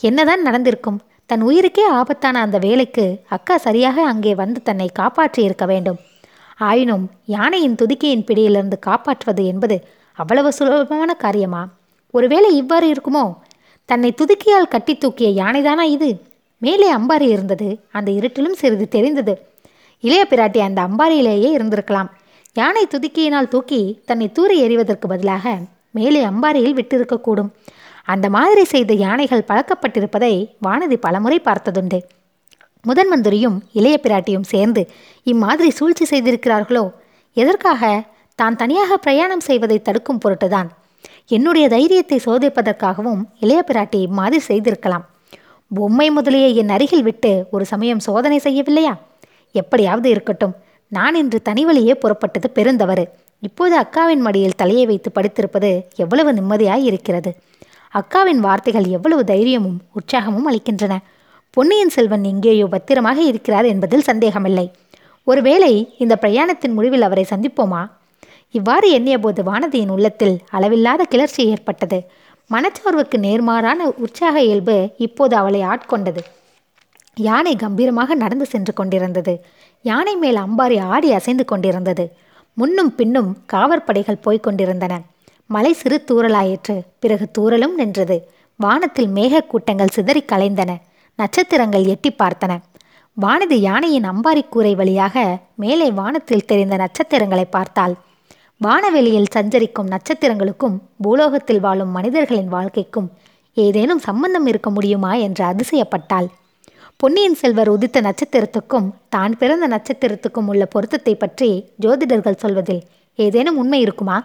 என்னதான் 0.00 0.46
நடந்திருக்கும்? 0.48 1.00
தன் 1.30 1.42
உயிருக்கே 1.48 1.84
ஆபத்தான 1.98 2.40
அந்த 2.40 2.58
வேலைக்கு 2.66 3.04
அக்கா 3.36 3.56
சரியாக 3.66 4.04
அங்கே 4.12 4.32
வந்து 4.34 4.60
தன்னை 4.62 4.88
காப்பாற்றி 5.00 5.40
இருக்க 5.42 5.64
வேண்டும். 5.66 5.98
ஆயினும் 6.68 7.04
யானையின் 7.34 7.78
துதுக்கியின் 7.82 8.26
பிடியிலிருந்து 8.28 8.78
காப்பாற்றுவது 8.88 9.42
என்பது 9.52 9.76
அவ்வளவு 10.18 10.50
சுலபமான 10.52 11.10
காரியமா? 11.24 11.62
ஒருவேளை 12.10 12.56
இவ்வாறு 12.56 12.92
இருக்குமோ? 12.92 13.34
தன்னை 13.84 14.14
துதுக்கியால் 14.16 14.68
கட்டி 14.68 14.98
தூக்கிய 14.98 15.44
யானைதானா 15.44 15.80
இது? 15.80 16.20
மேலே 16.58 16.94
அம்பாரி 16.94 17.20
இருந்தது. 17.20 17.80
அந்த 17.92 18.10
இருட்டிலும் 18.10 18.52
சிறிது 18.52 18.88
தெரிந்தது. 18.88 19.46
இளைய 20.00 20.26
பிராட்டி 20.30 20.58
அந்த 20.58 20.82
அம்பாரியிலேயே 20.82 21.56
இருந்திருக்கலாம். 21.58 22.08
யானை 22.54 22.86
துதுக்கியினால் 22.86 23.48
தூக்கி 23.48 24.00
தன்னை 24.04 24.32
தூரி 24.34 24.56
எறிவதற்கு 24.56 25.08
பதிலாக 25.08 25.58
மேலே 25.90 26.24
அம்பாரியில் 26.24 26.78
விட்டிருக்கக்கூடும். 26.78 27.50
அந்த 28.04 28.30
மாதிரி 28.30 28.64
செய்த 28.64 28.92
யானைகள் 28.92 29.44
பழக்கப்பட்டிருப்பதை 29.48 30.48
வானதி 30.68 30.94
பலமுறை 30.94 31.40
பார்த்ததுண்டு. 31.44 32.02
முதன் 32.82 33.08
மந்திரியும் 33.08 33.62
இளைய 33.72 34.00
பிராட்டியும் 34.02 34.42
சேர்ந்து 34.42 34.90
இம்மாதிரி 35.22 35.70
சூழ்ச்சி 35.70 36.04
செய்திருக்கிறார்களோ? 36.10 36.90
எதற்காக? 37.32 38.02
தான் 38.34 38.56
தனியாக 38.56 38.96
பிரயாணம் 38.96 39.40
செய்வதை 39.40 39.82
தடுக்கும் 39.82 40.20
பொருட்டுதான். 40.24 40.68
என்னுடைய 41.36 41.68
தைரியத்தை 41.68 42.20
சோதிப்பதற்காகவும் 42.24 43.20
இளைய 43.40 43.64
பிராட்டி 43.66 43.98
இம்மாதிரி 44.00 44.42
செய்திருக்கலாம். 44.42 45.04
பொம்மை 45.74 46.10
முதலியை 46.10 46.54
என் 46.54 46.68
அருகில் 46.68 47.02
விட்டு 47.02 47.46
ஒரு 47.50 47.64
சமயம் 47.64 47.98
சோதனை 47.98 48.38
செய்யவில்லையா? 48.44 48.94
எப்படியாவது 49.52 50.10
இருக்கட்டும். 50.10 50.54
நான் 50.88 51.14
இன்று 51.14 51.42
தனி 51.42 51.64
வழியே 51.64 51.92
புறப்பட்டது 51.92 52.48
பெருந்தவறு. 52.54 53.04
இப்போது 53.40 53.74
அக்காவின் 53.80 54.24
மடியில் 54.26 54.56
தலையை 54.56 54.86
வைத்து 54.86 55.10
படுத்திருப்பது 55.14 55.70
எவ்வளவு 55.96 56.32
நிம்மதியாய் 56.32 56.84
இருக்கிறது. 56.84 57.32
அக்காவின் 57.94 58.42
வார்த்தைகள் 58.46 58.88
எவ்வளவு 58.88 59.24
தைரியமும் 59.24 59.78
உற்சாகமும் 59.92 60.48
அளிக்கின்றன. 60.50 60.96
பொன்னியின் 61.50 61.88
செல்வன் 61.88 62.24
எங்கேயோ 62.24 62.66
பத்திரமாக 62.66 63.22
இருக்கிறார் 63.22 63.64
என்பதில் 63.64 64.08
சந்தேகமில்லை. 64.10 64.72
ஒருவேளை 65.24 65.94
இந்த 65.98 66.18
பிரயாணத்தின் 66.20 66.72
முடிவில் 66.72 67.02
அவரை 67.02 67.26
சந்திப்போமா? 67.30 67.82
இவ்வாறு 68.50 68.98
எண்ணியபோது 68.98 69.40
வானதியின் 69.42 69.90
உள்ளத்தில் 69.90 70.40
அளவில்லாத 70.50 71.04
கிளர்ச்சி 71.04 71.46
ஏற்பட்டது. 71.46 71.98
மனச்சோர்வுக்கு 72.50 73.16
நேர்மாறான 73.16 73.80
உற்சாக 73.96 74.42
இயல்பு 74.42 74.90
இப்போது 74.96 75.36
அவளை 75.36 75.60
ஆட்கொண்டது. 75.60 76.18
யானை 77.14 77.56
கம்பீரமாக 77.56 78.14
நடந்து 78.14 78.46
சென்று 78.46 78.72
கொண்டிருந்தது. 78.72 79.44
யானை 79.82 80.16
மேல் 80.16 80.36
அம்பாரி 80.36 80.80
ஆடி 80.80 81.12
அசைந்து 81.12 81.44
கொண்டிருந்தது. 81.44 82.12
முன்னும் 82.54 82.94
பின்னும் 82.94 83.36
காவற்படைகள் 83.52 84.22
போய்க் 84.22 84.42
கொண்டிருந்தன. 84.42 85.00
மலை 85.46 85.72
சிறு 85.72 86.04
தூரலாயிற்று 86.08 86.80
பிறகு 86.98 87.26
தூரலும் 87.38 87.74
நின்றது. 87.74 88.28
வானத்தில் 88.56 89.10
மேகக்கூட்டங்கள் 89.14 89.90
சிதறி 89.90 90.24
கலைந்தன. 90.32 90.76
நட்சத்திரங்கள் 91.14 91.84
எட்டி 91.84 92.10
பார்த்தன. 92.18 92.58
வானதி 93.16 93.54
யானையின் 93.54 94.10
அம்பாரி 94.10 94.48
கூரை 94.48 94.74
வழியாக 94.74 95.38
மேலே 95.54 95.90
வானத்தில் 95.90 96.44
தெரிந்த 96.44 96.76
நட்சத்திரங்களை 96.76 97.44
பார்த்தாள். 97.44 97.94
வானவெளியில் 98.60 99.30
சஞ்சரிக்கும் 99.34 99.90
நட்சத்திரங்களுக்கும் 99.90 100.74
பூலோகத்தில் 101.04 101.60
வாழும் 101.60 101.92
மனிதர்களின் 101.92 102.48
வாழ்க்கைக்கும் 102.48 103.06
ஏதேனும் 103.56 103.98
சம்பந்தம் 103.98 104.46
இருக்க 104.46 104.70
முடியுமா 104.70 105.12
என்று 105.26 105.44
அதிசயப்பட்டாள். 105.44 106.28
பொன்னியின் 106.96 107.34
செல்வர் 107.34 107.68
உதித்த 107.68 108.00
நட்சத்திரத்துக்கும் 108.00 108.88
தான் 109.08 109.36
பிறந்த 109.38 109.68
நட்சத்திரத்துக்கும் 109.68 110.48
உள்ள 110.48 110.64
பொருத்தத்தை 110.64 111.14
பற்றி 111.14 111.48
ஜோதிடர்கள் 111.80 112.38
சொல்வதில் 112.38 112.82
ஏதேனும் 113.18 113.56
உண்மை 113.56 113.80
இருக்குமா? 113.80 114.18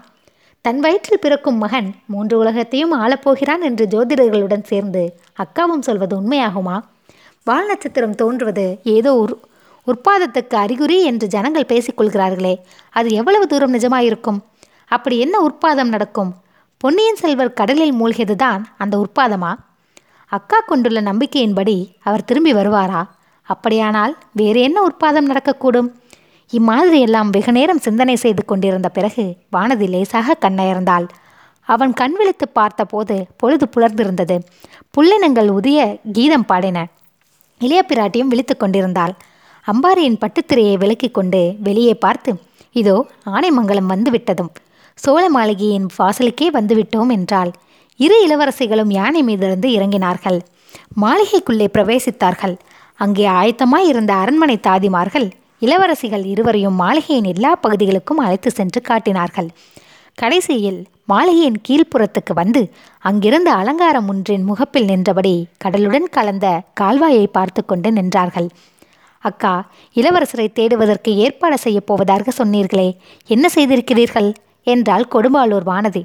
தன் 0.66 0.80
வயிற்றில் 0.80 1.20
பிறக்கும் 1.20 1.58
மகன் 1.58 1.90
மூன்று 2.06 2.38
உலகத்தையும் 2.38 2.94
ஆளப்போகிறான் 3.02 3.66
என்று 3.70 3.86
ஜோதிடர்களுடன் 3.86 4.64
சேர்ந்து 4.64 5.04
அக்காவும் 5.44 5.80
சொல்வது 5.80 6.16
உண்மையாகுமா? 6.22 6.78
வால் 7.48 7.68
நட்சத்திரம் 7.68 8.16
தோன்றுவது 8.16 8.68
ஏதோ 8.84 9.14
ஒரு 9.16 9.36
உற்பாதத்துக்கு 9.88 10.56
அறிகுறி 10.56 11.04
என்று 11.04 11.28
ஜனங்கள் 11.28 11.70
பேசிக்கொள்கிறார்களே 11.70 12.56
அது 12.90 13.10
எவ்வளவு 13.10 13.48
தூரம் 13.48 13.74
நிஜமாயிருக்கும்? 13.74 14.40
அப்படி 14.88 15.20
என்ன 15.20 15.40
உற்பாதம் 15.40 15.88
நடக்கும்? 15.88 16.36
பொன்னியின் 16.78 17.16
செல்வர் 17.16 17.54
கடலில் 17.54 17.94
மூழ்கியதுதான் 17.94 18.64
அந்த 18.78 19.06
உற்பாதமா? 19.06 19.56
அக்கா 20.28 20.60
கொண்டுள்ள 20.60 21.02
நம்பிக்கையின்படி 21.02 21.88
அவர் 22.04 22.24
திரும்பி 22.24 22.54
வருவாரா? 22.54 23.04
அப்படியானால் 23.42 24.18
வேறு 24.32 24.62
என்ன 24.62 24.88
உற்பாதம் 24.88 25.30
நடக்கக்கூடும்? 25.32 25.90
இம்மாதிரி 26.50 27.00
எல்லாம் 27.02 27.30
வெகு 27.30 27.52
நேரம் 27.52 27.78
சிந்தனை 27.78 28.16
செய்து 28.16 28.46
கொண்டிருந்த 28.46 28.90
பிறகு 28.90 29.36
வானதி 29.52 29.90
லேசாக 29.90 30.38
கண்ணயர்ந்தாள். 30.42 31.08
அவன் 31.62 31.94
கண் 31.94 32.14
விழித்து 32.14 32.50
பார்த்தபோது 32.50 33.26
பொழுது 33.38 33.70
புலர்ந்திருந்தது. 33.76 34.40
புள்ளினங்கள் 34.98 35.50
உதிய 35.50 36.00
கீதம் 36.12 36.46
பாடின. 36.46 36.88
இளைய 37.60 37.86
பிராட்டியும் 37.88 38.28
விழித்து 38.28 38.58
கொண்டிருந்தாள். 38.58 39.14
அம்பாரியின் 39.68 40.18
பட்டுத்திரையை 40.22 40.74
விலக்கிக் 40.82 41.16
கொண்டு 41.18 41.40
வெளியே 41.68 41.94
பார்த்து 42.04 42.32
இதோ 42.76 42.96
ஆனைமங்கலம் 43.36 43.92
வந்துவிட்டதும். 43.94 44.52
சோழ 45.00 45.24
மாளிகையின் 45.36 45.88
வாசலுக்கே 45.98 46.48
வந்துவிட்டோம் 46.58 47.12
என்றாள். 47.16 47.52
இரு 48.00 48.18
இளவரசிகளும் 48.26 48.92
யானை 48.98 49.22
மீதிருந்து 49.30 49.68
இறங்கினார்கள். 49.78 50.38
மாளிகைக்குள்ளே 51.04 51.68
பிரவேசித்தார்கள். 51.76 52.56
அங்கே 53.00 53.26
ஆயத்தமாய் 53.40 53.90
இருந்த 53.92 54.12
அரண்மனை 54.14 54.58
தாதிமார்கள் 54.68 55.28
இளவரசிகள் 55.62 56.26
இருவரையும் 56.34 56.78
மாளிகையின் 56.82 57.30
எல்லா 57.34 57.52
பகுதிகளுக்கும் 57.64 58.22
அழைத்து 58.26 58.50
சென்று 58.52 58.80
காட்டினார்கள். 58.82 59.50
கடைசியில் 60.18 60.80
மாளிகையின் 61.12 61.60
கீழ்ப்புறத்துக்கு 61.68 62.34
வந்து 62.34 62.62
அங்கிருந்த 63.06 63.50
அலங்காரம் 63.62 64.08
ஒன்றின் 64.12 64.46
முகப்பில் 64.50 64.88
நின்றபடி 64.92 65.34
கடலுடன் 65.64 66.08
கலந்த 66.18 66.46
கால்வாயை 66.82 67.26
பார்த்து 67.38 67.62
கொண்டு 67.66 67.90
நின்றார்கள். 67.92 68.48
அக்கா 69.30 69.54
இளவரசரை 69.96 70.48
தேடுவதற்கு 70.54 71.16
ஏற்பாடு 71.16 71.58
செய்யப் 71.58 71.88
போவதாக 71.88 72.32
சொன்னீர்களே 72.38 72.90
என்ன 73.28 73.48
செய்திருக்கிறீர்கள்? 73.56 74.30
என்றாள் 74.64 75.06
கொடும்பாளூர் 75.12 75.66
வானதி. 75.72 76.04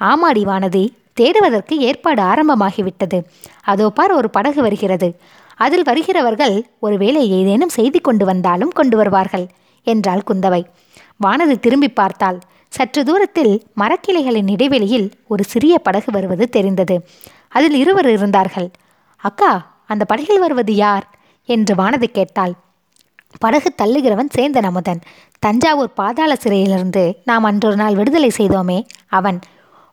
ஆமாடி 0.00 0.42
வானதி 0.50 0.84
தேடுவதற்கு 1.14 1.74
ஏற்பாடு 1.78 2.22
ஆரம்பமாகிவிட்டது. 2.22 3.18
அதோ 3.62 3.90
பார் 3.90 4.12
ஒரு 4.12 4.30
படகு 4.30 4.60
வருகிறது. 4.62 5.08
அதில் 5.56 5.84
வருகிறவர்கள் 5.84 6.56
ஒருவேளை 6.78 7.22
ஏதேனும் 7.30 7.68
செய்தி 7.68 7.98
கொண்டு 7.98 8.24
வந்தாலும் 8.24 8.70
கொண்டு 8.70 8.96
வருவார்கள் 8.96 9.46
என்றாள் 9.86 10.26
குந்தவை. 10.30 10.62
வானதி 11.24 11.56
திரும்பி 11.58 11.88
பார்த்தாள். 11.88 12.38
சற்று 12.72 13.02
தூரத்தில் 13.04 13.54
மரக்கிளைகளின் 13.80 14.50
இடைவெளியில் 14.50 15.06
ஒரு 15.26 15.44
சிறிய 15.44 15.74
படகு 15.78 16.10
வருவது 16.12 16.44
தெரிந்தது. 16.48 16.96
அதில் 17.48 17.76
இருவர் 17.82 18.08
இருந்தார்கள். 18.10 18.68
அக்கா 19.22 19.52
அந்த 19.86 20.04
படகில் 20.04 20.38
வருவது 20.38 20.72
யார்? 20.74 21.06
என்று 21.46 21.74
வானதி 21.74 22.04
கேட்டாள். 22.04 22.52
படகு 23.38 23.74
தள்ளுகிறவன் 23.82 24.28
சேந்தன் 24.38 24.64
அமுதன் 24.64 25.00
தஞ்சாவூர் 25.38 25.92
பாதாள 25.92 26.36
சிறையிலிருந்து 26.36 27.16
நாம் 27.24 27.44
அன்றொரு 27.44 27.76
நாள் 27.76 27.94
விடுதலை 27.94 28.30
செய்தோமே 28.36 28.86
அவன். 29.08 29.38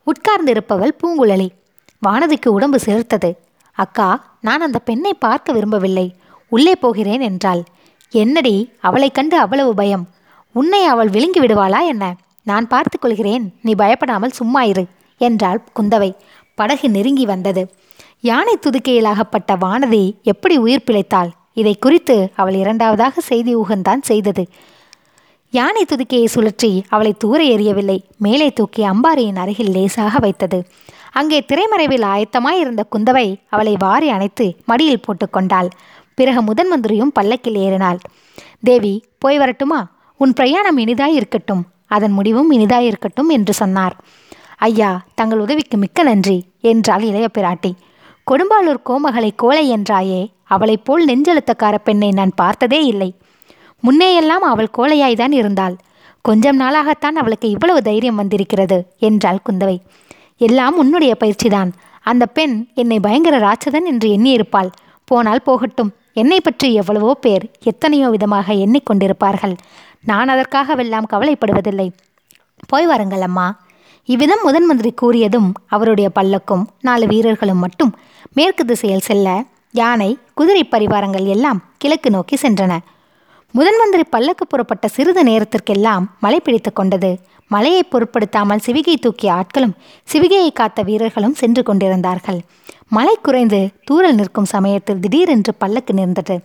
உட்கார்ந்திருப்பவள் 0.05 0.91
பூங்குழலி. 1.03 1.49
வானதிக்கு 2.07 2.47
உடம்பு 2.47 2.79
சிலிர்த்தது. 2.85 3.35
அக்கா 3.73 4.37
நான் 4.41 4.61
அந்த 4.61 4.79
பெண்ணை 4.79 5.13
பார்க்க 5.13 5.53
விரும்பவில்லை. 5.53 6.15
உள்ளே 6.49 6.75
போகிறேன் 6.75 7.21
என்றாள். 7.21 7.63
என்னடி 8.09 8.71
அவளைக் 8.79 9.13
கண்டு 9.13 9.37
அவ்வளவு 9.37 9.73
பயம். 9.73 10.07
உன்னை 10.51 10.85
அவள் 10.85 11.09
விழுங்கி 11.09 11.39
விடுவாளா 11.39 11.85
என்ன? 11.85 12.15
நான் 12.43 12.67
பார்த்து 12.67 12.99
கொள்கிறேன். 12.99 13.53
நீ 13.61 13.73
பயப்படாமல் 13.73 14.29
சும்மா 14.29 14.63
இரு 14.63 14.87
என்றாள் 15.17 15.63
குந்தவை. 15.81 16.15
படகு 16.55 16.89
நெருங்கி 16.89 17.25
வந்தது. 17.25 17.73
யானை 18.19 18.57
துதுக்கையில் 18.57 19.03
அகப்பட்ட 19.03 19.55
வானதி 19.55 20.21
எப்படி 20.21 20.57
உயிர் 20.57 20.83
பிழைத்தாள்? 20.85 21.29
இதை 21.57 21.73
குறித்து 21.75 22.15
அவள் 22.35 22.53
இரண்டாவதாக 22.53 23.21
செய்தி 23.21 23.51
ஊகந்தான் 23.55 24.01
செய்தது. 24.01 24.43
யானை 25.53 25.83
துதுக்கையை 25.85 26.27
சுழற்றி 26.35 26.71
அவளை 26.89 27.13
தூர 27.17 27.39
எறியவில்லை. 27.43 27.97
மேலே 28.17 28.47
தூக்கி 28.49 28.83
அம்பாரியின் 28.83 29.35
அருகில் 29.35 29.71
லேசாக 29.71 30.19
வைத்தது. 30.19 30.59
அங்கே 31.11 31.39
திரைமறைவில் 31.39 32.05
ஆயத்தமாய் 32.05 32.59
இருந்த 32.59 32.85
குந்தவை 32.91 33.27
அவளை 33.49 33.73
வாரி 33.79 34.09
அணைத்து 34.09 34.45
மடியில் 34.65 35.03
போட்டுக்கொண்டாள் 35.05 35.69
பிறகு 36.15 36.41
முதன் 36.41 36.67
மந்திரியும் 36.67 37.11
பல்லக்கில் 37.11 37.55
ஏறினாள். 37.55 37.99
தேவி 38.61 38.93
போய் 39.19 39.37
வரட்டுமா? 39.37 39.79
உன் 40.19 40.33
பிரயாணம் 40.33 40.77
இனிதாய் 40.77 41.15
இருக்கட்டும் 41.15 41.63
அதன் 41.87 42.11
முடிவும் 42.11 42.51
இனிதாய் 42.51 42.85
இருக்கட்டும் 42.85 43.29
என்று 43.29 43.53
சொன்னார். 43.53 43.95
ஐயா 44.57 44.89
தங்கள் 45.15 45.39
உதவிக்கு 45.39 45.77
மிக்க 45.77 46.03
நன்றி 46.03 46.37
என்றாள் 46.61 47.01
இளைய 47.01 47.27
பிராட்டி 47.37 47.71
கொடும்பாளூர் 48.31 48.85
கோமகளை 48.89 49.31
கோலை 49.35 49.65
என்றாயே 49.75 50.21
அவளைப் 50.55 50.85
போல் 50.85 51.03
நெஞ்செழுத்தக்கார 51.05 51.75
பெண்ணை 51.83 52.09
நான் 52.11 52.33
பார்த்ததே 52.35 52.79
இல்லை. 52.85 53.09
முன்னேயெல்லாம் 53.83 54.45
அவள் 54.51 54.75
கோழையாய்தான் 54.77 55.33
இருந்தாள். 55.39 55.75
கொஞ்சம் 56.25 56.59
நாளாகத்தான் 56.59 57.17
அவளுக்கு 57.21 57.47
இவ்வளவு 57.49 57.79
தைரியம் 57.81 58.15
வந்திருக்கிறது 58.15 58.77
என்றாள் 58.99 59.45
குந்தவை. 59.47 59.77
எல்லாம் 60.41 60.77
உன்னுடைய 60.77 61.13
பயிற்சிதான். 61.15 61.71
அந்த 62.05 62.23
பெண் 62.37 62.55
என்னை 62.73 62.97
பயங்கர 62.99 63.35
ராட்சதன் 63.39 63.89
என்று 63.91 64.07
எண்ணியிருப்பாள். 64.09 64.69
போனால் 65.07 65.45
போகட்டும். 65.45 65.91
என்னை 66.13 66.39
பற்றி 66.41 66.67
எவ்வளவோ 66.73 67.11
பேர் 67.15 67.45
எத்தனையோ 67.63 68.07
விதமாக 68.09 68.53
எண்ணிக்கொண்டிருப்பார்கள். 68.63 69.55
நான் 70.03 70.29
அதற்காகவெல்லாம் 70.29 71.09
கவலைப்படுவதில்லை. 71.09 71.87
போய் 72.67 72.85
வாருங்கள் 72.85 73.21
அம்மா. 73.21 73.47
இவ்விதம் 74.09 74.43
முதன் 74.43 74.65
மந்திரி 74.65 74.91
கூறியதும் 75.01 75.49
அவருடைய 75.67 76.07
பல்லக்கும் 76.15 76.63
நாலு 76.81 77.05
வீரர்களும் 77.07 77.61
மட்டும் 77.65 77.91
மேற்கு 78.33 78.63
திசையில் 78.65 79.05
செல்ல 79.07 79.27
யானை 79.73 80.17
குதிரை 80.33 80.63
பரிவாரங்கள் 80.63 81.25
எல்லாம் 81.25 81.59
கிழக்கு 81.77 82.09
நோக்கி 82.09 82.35
சென்றன. 82.41 82.73
முதன்மந்திரி 83.53 84.03
பல்லக்கு 84.09 84.47
புறப்பட்ட 84.47 84.87
சிறிது 84.87 85.23
நேரத்திற்கெல்லாம் 85.23 86.05
மழை 86.19 86.39
பிடித்து 86.39 86.73
கொண்டது. 86.73 87.11
மழையை 87.51 87.83
பொருட்படுத்தாமல் 87.83 88.63
சிவிகை 88.65 88.95
தூக்கிய 88.95 89.33
ஆட்களும் 89.33 89.73
சிவிகையை 90.13 90.51
காத்த 90.53 90.81
வீரர்களும் 90.81 91.33
சென்று 91.33 91.63
கொண்டிருந்தார்கள். 91.63 92.39
மழை 92.87 93.15
குறைந்து 93.21 93.59
தூரல் 93.83 94.15
நிற்கும் 94.15 94.45
சமயத்தில் 94.45 94.99
திடீரென்று 94.99 95.53
பல்லக்கு 95.53 95.93
நிறந்தது 95.93 96.35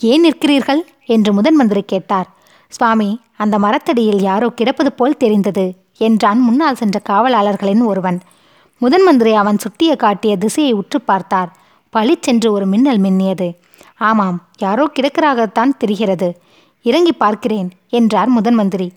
ஏன் 0.00 0.24
நிற்கிறீர்கள்? 0.24 0.80
என்று 1.04 1.30
முதன்மந்திரி 1.32 1.82
கேட்டார். 1.86 2.28
சுவாமி 2.72 3.10
அந்த 3.36 3.58
மரத்தடியில் 3.58 4.22
யாரோ 4.22 4.48
கிடப்பது 4.48 4.92
போல் 4.92 5.16
தெரிந்தது 5.16 5.66
என்றான் 5.98 6.40
முன்னால் 6.40 6.74
சென்ற 6.74 7.00
காவலாளர்களின் 7.08 7.84
ஒருவன். 7.84 8.18
முதன்மந்திரி 8.80 9.32
அவன் 9.32 9.58
சுட்டிய 9.58 9.92
காட்டிய 9.96 10.32
திசையை 10.36 10.72
உற்று 10.72 11.00
பார்த்தார். 11.00 11.50
பளிச்சென்று 11.96 12.48
ஒரு 12.52 12.66
மின்னல் 12.66 13.00
மின்னியது. 13.00 13.48
ஆமாம் 14.08 14.38
யாரோ 14.58 14.84
கிடக்கிறாகத்தான் 14.96 15.76
தெரிகிறது. 15.78 16.28
இறங்கி 16.82 17.12
பார்க்கிறேன் 17.12 17.68
என்றார் 17.88 18.28
முதன் 18.28 18.54
மந்திரி. 18.54 18.88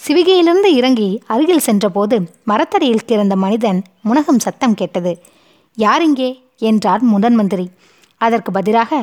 சிவிகையிலிருந்து 0.00 0.70
இறங்கி 0.78 1.08
அருகில் 1.26 1.66
சென்றபோது 1.66 2.16
மரத்தடியில் 2.44 3.06
கிடந்த 3.06 3.36
மனிதன் 3.36 3.80
முனகம் 4.08 4.44
சத்தம் 4.44 4.74
கேட்டது. 4.74 5.12
யார் 5.78 6.02
இங்கே? 6.02 6.30
என்றார் 6.58 7.02
முதன் 7.12 7.34
மந்திரி. 7.34 7.66
அதற்கு 8.20 8.50
பதிலாக 8.52 9.00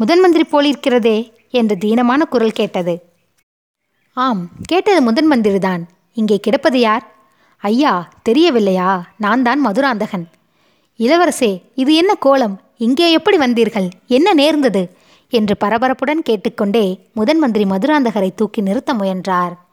முதன் 0.00 0.20
மந்திரி 0.20 0.44
போலிருக்கிறதே 0.52 1.18
என்று 1.50 1.76
தீனமான 1.76 2.20
குரல் 2.24 2.58
கேட்டது. 2.60 2.94
ஆம் 4.16 4.42
கேட்டது 4.62 5.00
முதன் 5.02 5.30
மந்திரிதான். 5.32 5.82
இங்கே 6.12 6.38
கிடப்பது 6.40 6.80
யார்? 6.80 7.04
ஐயா 7.64 8.08
தெரியவில்லையா? 8.28 8.90
நான் 9.16 9.42
தான் 9.42 9.60
மதுராந்தகன். 9.66 10.26
இளவரசே 10.98 11.52
இது 11.74 11.92
என்ன 11.94 12.14
கோலம்? 12.26 12.56
இங்கே 12.80 13.12
எப்படி 13.12 13.36
வந்தீர்கள்? 13.36 13.90
என்ன 14.06 14.32
நேர்ந்தது? 14.34 14.82
என்று 15.32 15.54
பரபரப்புடன் 15.64 16.22
கேட்டுக்கொண்டே 16.22 16.84
முதன்மந்திரி 17.16 17.64
மதுராந்தகரை 17.72 18.30
தூக்கி 18.34 18.60
நிறுத்த 18.60 18.94
முயன்றார். 18.94 19.69